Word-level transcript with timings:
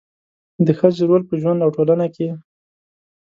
د 0.65 0.67
ښځې 0.79 1.03
رول 1.09 1.21
په 1.29 1.33
ژوند 1.41 1.59
او 1.65 1.69
ټولنه 1.75 2.07
کې 2.15 2.27